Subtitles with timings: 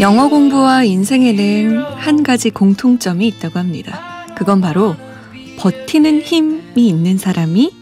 [0.00, 4.26] 영어 공부와 인생에는 한 가지 공통점이 있다고 합니다.
[4.36, 4.94] 그건 바로
[5.58, 7.72] 버티는 힘이 있는 사람이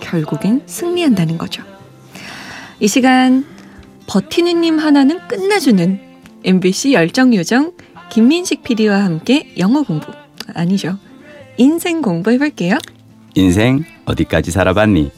[0.00, 1.64] 결국엔 승리한다는 거죠.
[2.78, 3.44] 이 시간
[4.06, 6.00] 버티는 힘 하나는 끝나주는
[6.44, 7.72] MBC 열정요정
[8.10, 10.12] 김민식 PD와 함께 영어 공부
[10.54, 10.98] 아니죠.
[11.56, 12.78] 인생 공부해 볼게요.
[13.34, 15.10] 인생 어디까지 살아봤니?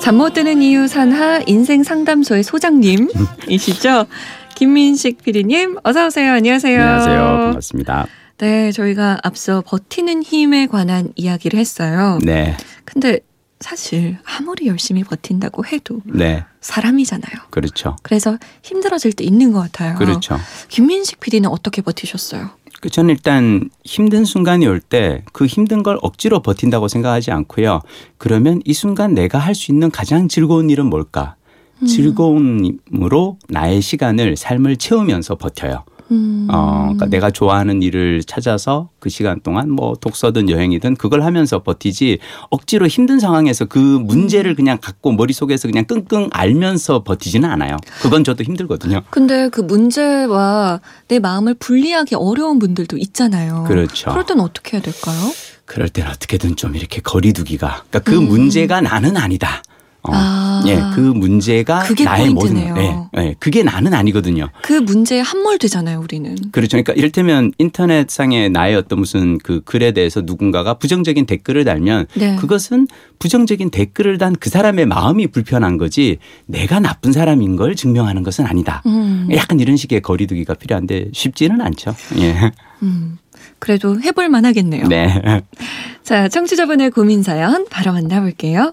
[0.00, 4.06] 잠 못 드는 이유 산하 인생 상담소의 소장님이시죠?
[4.56, 6.32] 김민식 PD님 어서 오세요.
[6.32, 6.80] 안녕하세요.
[6.80, 7.20] 안녕하세요.
[7.22, 8.06] 반갑습니다.
[8.38, 12.18] 네, 저희가 앞서 버티는 힘에 관한 이야기를 했어요.
[12.24, 12.56] 네.
[12.84, 13.20] 근데
[13.60, 16.44] 사실 아무리 열심히 버틴다고 해도 네.
[16.62, 17.34] 사람이잖아요.
[17.50, 17.96] 그렇죠.
[18.02, 19.96] 그래서 힘들어질 때 있는 것 같아요.
[19.96, 20.38] 그렇죠.
[20.68, 22.50] 김민식 PD는 어떻게 버티셨어요?
[22.80, 27.80] 그 저는 일단 힘든 순간이 올 때 그 힘든 걸 억지로 버틴다고 생각하지 않고요.
[28.18, 31.36] 그러면 이 순간 내가 할 수 있는 가장 즐거운 일은 뭘까?
[31.82, 31.86] 음.
[31.86, 35.84] 즐거움으로 나의 시간을 삶을 채우면서 버텨요.
[36.10, 36.48] 음.
[36.50, 42.18] 어, 그러니까 내가 좋아하는 일을 찾아서 그 시간 동안 뭐 독서든 여행이든 그걸 하면서 버티지
[42.50, 47.76] 억지로 힘든 상황에서 그 문제를 그냥 갖고 머릿속에서 그냥 끙끙 알면서 버티지는 않아요.
[48.02, 49.02] 그건 저도 힘들거든요.
[49.10, 53.64] 근데 그 문제와 내 마음을 분리하기 어려운 분들도 있잖아요.
[53.68, 54.10] 그렇죠.
[54.10, 55.16] 그럴 땐 어떻게 해야 될까요?
[55.64, 58.28] 그럴 땐 어떻게든 좀 이렇게 거리두기가 그러니까 그 음.
[58.28, 59.62] 문제가 나는 아니다.
[60.02, 60.64] 어, 아.
[60.66, 63.10] 예, 그 문제가 그게 나의 모든 포인트네요.
[63.16, 64.48] 예, 예, 그게 나는 아니거든요.
[64.62, 66.36] 그 문제에 함몰되잖아요, 우리는.
[66.52, 66.70] 그렇죠.
[66.72, 72.36] 그러니까 이를테면 인터넷상에 나의 어떤 무슨 그 글에 대해서 누군가가 부정적인 댓글을 달면 네.
[72.36, 72.88] 그것은
[73.18, 78.82] 부정적인 댓글을 단 그 사람의 마음이 불편한 거지 내가 나쁜 사람인 걸 증명하는 것은 아니다.
[78.86, 79.28] 음.
[79.32, 81.94] 약간 이런 식의 거리두기가 필요한데 쉽지는 않죠.
[82.18, 82.52] 예.
[82.82, 83.18] 음.
[83.58, 84.88] 그래도 해볼 만하겠네요.
[84.88, 85.42] 네.
[86.02, 88.72] 자, 청취자분의 고민 사연 바로 만나볼게요.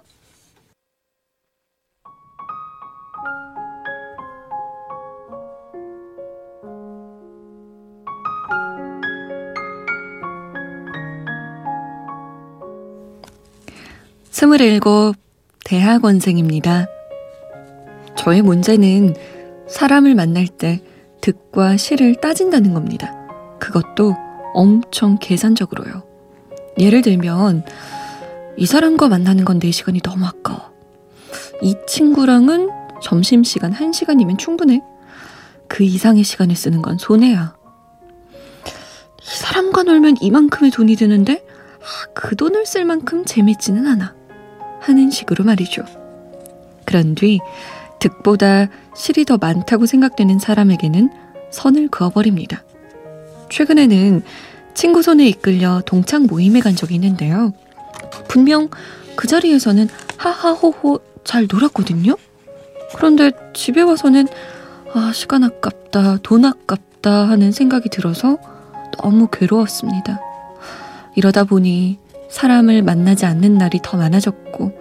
[14.39, 15.15] 스물일곱
[15.65, 16.85] 대학원생입니다.
[18.15, 19.15] 저의 문제는
[19.67, 20.83] 사람을 만날 때
[21.21, 23.15] 득과 실을 따진다는 겁니다.
[23.59, 24.15] 그것도
[24.53, 26.03] 엄청 계산적으로요.
[26.77, 27.65] 예를 들면
[28.57, 30.71] 이 사람과 만나는 건 4시간이 너무 아까워.
[31.63, 32.69] 이 친구랑은
[33.01, 34.83] 점심시간 1시간이면 충분해.
[35.67, 37.55] 그 이상의 시간을 쓰는 건 손해야.
[39.19, 41.43] 이 사람과 놀면 이만큼의 돈이 드는데
[41.81, 44.26] 아, 그 돈을 쓸 만큼 재밌지는 않아.
[44.79, 45.83] 하는 식으로 말이죠.
[46.85, 47.39] 그런 뒤
[47.99, 51.09] 득보다 실이 더 많다고 생각되는 사람에게는
[51.51, 52.63] 선을 그어버립니다.
[53.49, 54.23] 최근에는
[54.73, 57.53] 친구 손에 이끌려 동창 모임에 간 적이 있는데요.
[58.27, 58.69] 분명
[59.15, 62.15] 그 자리에서는 하하호호 잘 놀았거든요.
[62.95, 64.27] 그런데 집에 와서는
[64.93, 68.37] 아, 시간 아깝다, 돈 아깝다 하는 생각이 들어서
[68.97, 70.21] 너무 괴로웠습니다.
[71.15, 71.99] 이러다 보니
[72.29, 74.71] 사람을 만나지 않는 날이 더 많아졌고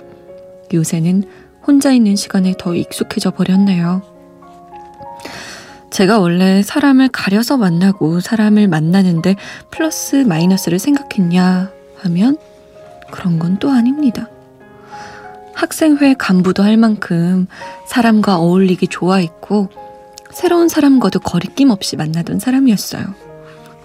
[0.72, 1.24] 요새는
[1.66, 4.02] 혼자 있는 시간에 더 익숙해져 버렸네요.
[5.90, 9.36] 제가 원래 사람을 가려서 만나고 사람을 만나는데
[9.70, 12.36] 플러스 마이너스를 생각했냐 하면
[13.10, 14.28] 그런 건 또 아닙니다.
[15.54, 17.46] 학생회 간부도 할 만큼
[17.86, 19.70] 사람과 어울리기 좋아했고
[20.30, 23.02] 새로운 사람과도 거리낌 없이 만나던 사람이었어요.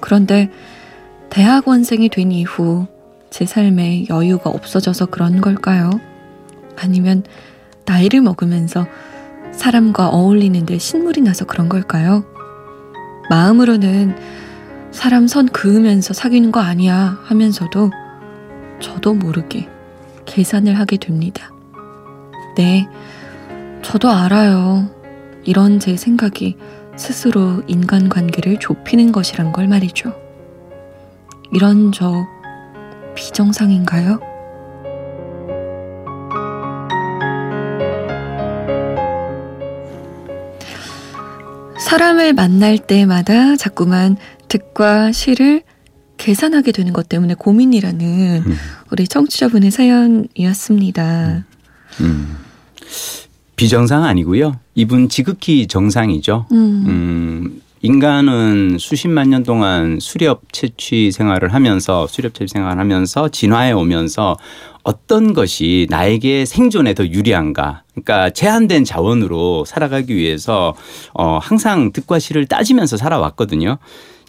[0.02, 0.50] 그런데
[1.30, 2.88] 대학원생이 된 이후
[3.32, 5.90] 제 삶에 여유가 없어져서 그런 걸까요?
[6.78, 7.24] 아니면
[7.86, 8.86] 나이를 먹으면서
[9.54, 12.26] 사람과 어울리는데 신물이 나서 그런 걸까요?
[13.30, 14.18] 마음으로는
[14.92, 17.92] 사람 선 그으면서 사귀는 거 아니야 하면서도
[18.82, 19.70] 저도 모르게
[20.26, 21.52] 계산을 하게 됩니다.
[22.58, 22.86] 네,
[23.82, 24.90] 저도 알아요.
[25.46, 26.58] 이런 제 생각이
[26.98, 30.14] 스스로 인간관계를 좁히는 것이란 걸 말이죠.
[31.54, 32.26] 이런 저
[33.16, 34.20] 비정상인가요?
[41.80, 44.16] 사람을 만날 때마다 자꾸만
[44.48, 45.62] 득과 실을
[46.18, 48.58] 계산하게 되는 것 때문에 고민이라는 음.
[48.92, 51.46] 우리 청취자분의 사연이었습니다.
[52.02, 52.38] 음.
[53.56, 54.60] 비정상 아니고요.
[54.74, 56.48] 이분 지극히 정상이죠.
[56.52, 57.21] 음, 음,
[57.84, 64.38] 인간은 수십만 년 동안 수렵 채취 생활을 하면서 수렵 채취 생활을 하면서 진화해 오면서
[64.84, 67.84] 어떤 것이 나에게 생존에 더 유리한가.
[67.94, 70.76] 그러니까 제한된 자원으로 살아가기 위해서
[71.14, 73.80] 어 항상 득과 실을 따지면서 살아왔거든요.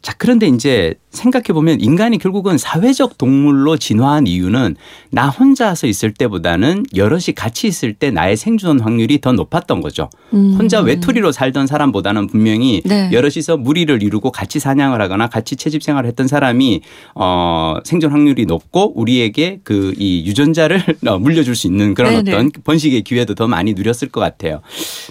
[0.02, 4.76] 자, 그런데 이제 생각해 보면 인간이 결국은 사회적 동물로 진화한 이유는
[5.10, 10.10] 나 혼자서 있을 때보다는 여럿이 같이 있을 때 나의 생존 확률이 더 높았던 거죠.
[10.32, 10.56] 음.
[10.58, 13.10] 혼자 외톨이로 살던 사람보다는 분명히 네.
[13.12, 16.80] 여럿이서 무리를 이루고 같이 사냥을 하거나 같이 채집 생활을 했던 사람이
[17.14, 22.32] 어 생존 확률이 높고 우리에게 그 이 유전자를 어, 물려줄 수 있는 그런 네네.
[22.32, 24.60] 어떤 번식의 기회도 더 많이 누렸을 것 같아요.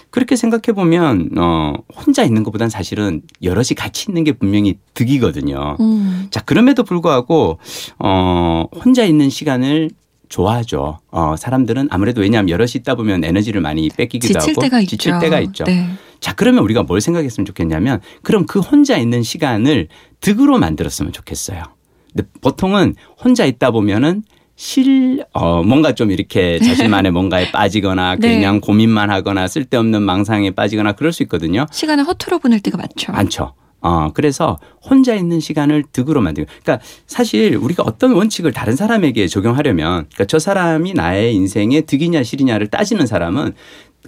[0.09, 5.77] 그렇게 생각해 보면 어 혼자 있는 것보다는 사실은 여럿이 같이 있는 게 분명히 득이거든요.
[5.79, 6.27] 음.
[6.31, 7.59] 자, 그럼에도 불구하고
[7.99, 9.89] 어 혼자 있는 시간을
[10.31, 10.99] 좋아하죠.
[11.11, 15.19] 어, 사람들은 아무래도 왜냐하면 여럿이 있다 보면 에너지를 많이 뺏기기도 지칠 하고 때가 지칠 있죠.
[15.19, 15.63] 때가 있죠.
[15.65, 15.89] 네.
[16.19, 19.89] 자, 그러면 우리가 뭘 생각했으면 좋겠냐면 그럼 그 혼자 있는 시간을
[20.21, 21.63] 득으로 만들었으면 좋겠어요.
[22.13, 24.23] 근데 보통은 혼자 있다 보면은
[24.55, 28.35] 실, 어, 뭔가 좀 이렇게 자신만의 뭔가에 빠지거나 네.
[28.35, 31.65] 그냥 고민만 하거나 쓸데없는 망상에 빠지거나 그럴 수 있거든요.
[31.71, 33.11] 시간을 허투루 보낼 때가 많죠.
[33.11, 33.53] 많죠.
[33.81, 36.51] 어, 그래서 혼자 있는 시간을 득으로 만들고.
[36.63, 42.67] 그러니까 사실 우리가 어떤 원칙을 다른 사람에게 적용하려면 그러니까 저 사람이 나의 인생의 득이냐 실이냐를
[42.67, 43.53] 따지는 사람은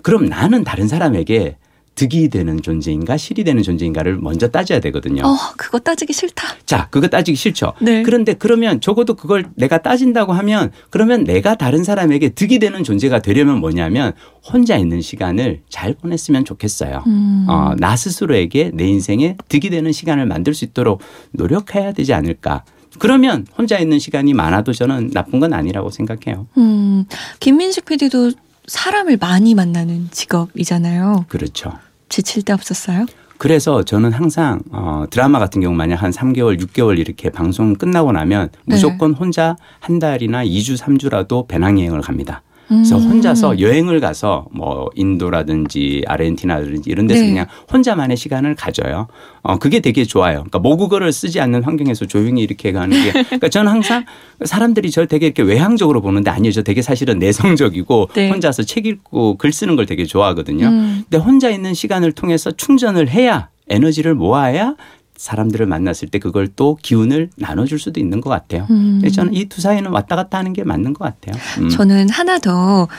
[0.02, 1.58] 그럼 나는 다른 사람에게
[1.95, 5.24] 득이 되는 존재인가 실이 되는 존재인가를 먼저 따져야 되거든요.
[5.25, 6.56] 어, 그거 따지기 싫다.
[6.66, 7.74] 자, 그거 따지기 싫죠.
[7.81, 8.04] 네.
[8.04, 13.60] 그런데 그러면 적어도 그걸 내가 따진다고 하면 그러면 내가 다른 사람에게 득이 되는 존재가 되려면
[13.60, 14.13] 뭐냐면
[14.44, 17.04] 혼자 있는 시간을 잘 보냈으면 좋겠어요.
[17.06, 17.45] 음.
[17.48, 21.01] 어, 나 스스로에게 내 인생에 득이 되는 시간을 만들 수 있도록
[21.31, 22.63] 노력해야 되지 않을까.
[23.00, 26.48] 그러면 혼자 있는 시간이 많아도 저는 나쁜 건 아니라고 생각해요.
[26.57, 27.06] 음,
[27.40, 28.31] 김민식 PD도
[28.68, 31.25] 사람을 많이 만나는 직업이잖아요.
[31.28, 31.74] 그렇죠.
[32.13, 33.07] 지칠 때 없었어요?
[33.39, 38.50] 그래서 저는 항상 어, 드라마 같은 경우 만약 한 3개월, 6개월 이렇게 방송 끝나고 나면
[38.65, 39.18] 무조건 네.
[39.18, 42.44] 혼자 한 달이나 2주, 3주라도 배낭여행을 갑니다.
[42.68, 43.04] 그래서 음.
[43.04, 47.27] 혼자서 여행을 가서 뭐 인도라든지 아르헨티나라든지 이런 데서 네.
[47.30, 49.07] 그냥 혼자만의 시간을 가져요.
[49.42, 50.38] 어 그게 되게 좋아요.
[50.38, 54.06] 그러니까 모국어를 쓰지 않는 환경에서 조용히 이렇게 가는 게 그러니까 저는 항상
[54.44, 56.51] 사람들이 저를 되게 이렇게 외향적으로 보는데 아니요.
[56.51, 58.30] 저 되게 사실은 내성적이고 네.
[58.30, 60.68] 혼자서 책 읽고 글 쓰는 걸 되게 좋아하거든요.
[60.68, 61.04] 음.
[61.09, 64.75] 근데 혼자 있는 시간을 통해서 충전을 해야 에너지를 모아야
[65.24, 68.68] 사람들을 만났을 때 그걸 또 기운을 나눠줄 수도 있는 것 같아요.
[68.70, 69.02] 음.
[69.10, 71.42] 저는 이 두 사이는 왔다 갔다 하는 게 맞는 것 같아요.
[71.62, 71.70] 음.
[71.70, 72.90] 저는 하나 더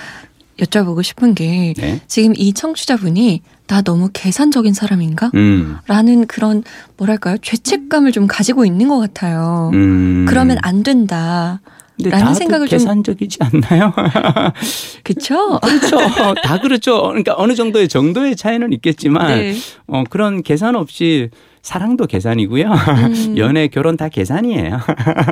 [0.59, 2.01] 여쭤보고 싶은 게 네?
[2.07, 5.33] 지금 이 청취자분이 나 너무 계산적인 사람인가?
[5.35, 5.77] 음.
[5.87, 6.63] 라는 그런
[6.97, 9.71] 뭐랄까요 죄책감을 좀 가지고 있는 것 같아요.
[9.75, 10.25] 음.
[10.27, 11.61] 그러면 안 된다.
[12.03, 13.93] 라는 생각을 계산적이지 않나요?
[15.05, 15.61] 그렇죠.
[15.61, 15.99] 그렇죠.
[16.43, 17.03] 다 그렇죠.
[17.03, 19.55] 그러니까 어느 정도의 정도의 차이는 있겠지만 네.
[19.87, 21.31] 어, 그런 계산 없이
[21.65, 22.67] 사랑도 계산이고요.
[22.67, 23.35] 음.
[23.39, 24.81] 연애, 결혼 다 계산이에요.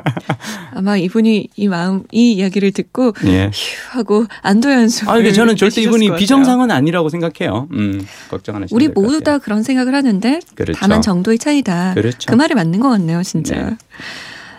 [0.75, 3.50] 아마 이분이 이 마음, 이 이야기를 듣고 예.
[3.52, 5.11] 휴 하고 한숨.
[5.11, 7.69] 아, 근데 저는 절대 이분이 비정상은 아니라고 생각해요.
[7.73, 10.79] 음, 걱정 안 하시면 우리 모두 다 그런 생각을 하는데 그렇죠.
[10.81, 11.93] 다만 정도의 차이다.
[11.93, 12.31] 그렇죠.
[12.31, 13.55] 그 말이 맞는 것 같네요, 진짜.
[13.55, 13.76] 네.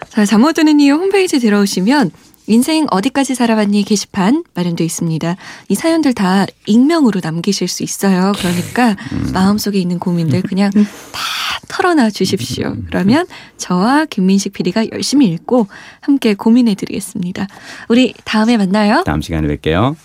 [0.10, 2.12] 자, 잠못 드는 이유 홈페이지 들어오시면
[2.48, 5.36] 인생 어디까지 살아왔니 게시판 마련되어 있습니다.
[5.70, 8.34] 이 사연들 다 익명으로 남기실 수 있어요.
[8.38, 9.32] 그러니까 음.
[9.34, 11.22] 마음속에 있는 고민들 그냥 다
[11.68, 12.76] 털어놔 주십시오.
[12.88, 13.26] 그러면
[13.58, 15.68] 저와 김민식 PD가 열심히 읽고
[16.02, 17.48] 함께 고민해 드리겠습니다.
[17.90, 19.04] 우리 다음에 만나요.
[19.06, 19.96] 다음 시간에 뵐게요.